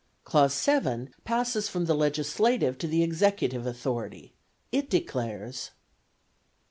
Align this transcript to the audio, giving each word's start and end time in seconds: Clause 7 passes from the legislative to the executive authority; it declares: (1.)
Clause 0.23 0.55
7 0.55 1.13
passes 1.25 1.69
from 1.69 1.85
the 1.85 1.93
legislative 1.93 2.75
to 2.79 2.87
the 2.87 3.03
executive 3.03 3.67
authority; 3.67 4.33
it 4.71 4.89
declares: 4.89 5.69
(1.) 5.75 5.75